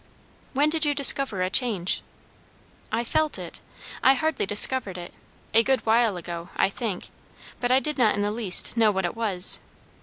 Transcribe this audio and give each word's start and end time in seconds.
"When 0.53 0.71
did 0.71 0.83
you 0.83 0.95
discover 0.95 1.43
a 1.43 1.51
change?" 1.51 2.01
"I 2.91 3.03
felt 3.03 3.37
it 3.37 3.61
I 4.01 4.15
hardly 4.15 4.47
discovered 4.47 4.97
it 4.97 5.13
a 5.53 5.61
good 5.61 5.85
while 5.85 6.17
ago, 6.17 6.49
I 6.55 6.69
think. 6.69 7.09
But 7.59 7.69
I 7.69 7.79
did 7.79 7.99
not 7.99 8.15
in 8.15 8.23
the 8.23 8.31
least 8.31 8.75
know 8.75 8.89
what 8.89 9.05
it 9.05 9.15
was. 9.15 9.59